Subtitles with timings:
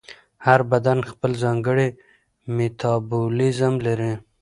[0.45, 1.87] هر بدن خپل ځانګړی
[2.55, 4.13] میتابولیزم لري.